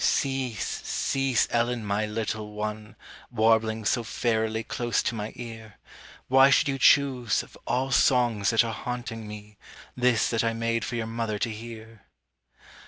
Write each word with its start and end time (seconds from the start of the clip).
Cease, 0.03 0.81
cease, 0.83 1.47
Ellen, 1.51 1.85
my 1.85 2.07
little 2.07 2.53
one, 2.53 2.95
Warbling 3.29 3.85
so 3.85 4.03
fairily 4.03 4.63
close 4.67 5.03
to 5.03 5.13
my 5.13 5.31
ear; 5.35 5.75
Why 6.27 6.49
should 6.49 6.67
you 6.67 6.79
choose, 6.79 7.43
of 7.43 7.55
all 7.67 7.91
songs 7.91 8.49
that 8.49 8.63
are 8.63 8.73
haunting 8.73 9.27
me, 9.27 9.57
This 9.95 10.27
that 10.31 10.43
I 10.43 10.53
made 10.53 10.83
for 10.83 10.95
your 10.95 11.05
mother 11.05 11.37
to 11.37 11.51
hear? 11.51 12.01